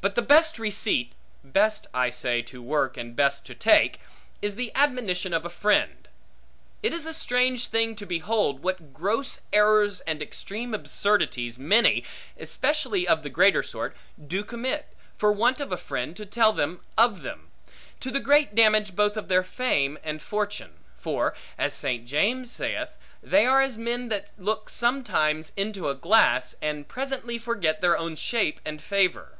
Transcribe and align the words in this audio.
But 0.00 0.16
the 0.16 0.20
best 0.20 0.58
receipt 0.58 1.12
(best, 1.44 1.86
I 1.94 2.10
say, 2.10 2.42
to 2.42 2.60
work, 2.60 2.96
and 2.96 3.14
best 3.14 3.46
to 3.46 3.54
take) 3.54 4.00
is 4.42 4.56
the 4.56 4.72
admonition 4.74 5.32
of 5.32 5.44
a 5.46 5.48
friend. 5.48 6.08
It 6.82 6.92
is 6.92 7.06
a 7.06 7.14
strange 7.14 7.68
thing 7.68 7.94
to 7.94 8.04
behold, 8.04 8.64
what 8.64 8.92
gross 8.92 9.42
errors 9.52 10.00
and 10.00 10.20
extreme 10.20 10.74
absurdities 10.74 11.56
many 11.56 12.02
(especially 12.36 13.06
of 13.06 13.22
the 13.22 13.30
greater 13.30 13.62
sort) 13.62 13.96
do 14.20 14.42
commit, 14.42 14.88
for 15.16 15.30
want 15.30 15.60
of 15.60 15.70
a 15.70 15.76
friend 15.76 16.16
to 16.16 16.26
tell 16.26 16.52
them 16.52 16.80
of 16.98 17.22
them; 17.22 17.46
to 18.00 18.10
the 18.10 18.18
great 18.18 18.56
damage 18.56 18.96
both 18.96 19.16
of 19.16 19.28
their 19.28 19.44
fame 19.44 20.00
and 20.02 20.20
fortune: 20.20 20.78
for, 20.98 21.32
as 21.56 21.72
St. 21.74 22.06
James 22.06 22.50
saith, 22.50 22.88
they 23.22 23.46
are 23.46 23.60
as 23.62 23.78
men 23.78 24.08
that 24.08 24.32
look 24.36 24.68
sometimes 24.68 25.52
into 25.56 25.88
a 25.88 25.94
glass, 25.94 26.56
and 26.60 26.88
presently 26.88 27.38
forget 27.38 27.80
their 27.80 27.96
own 27.96 28.16
shape 28.16 28.60
and 28.64 28.82
favor. 28.82 29.38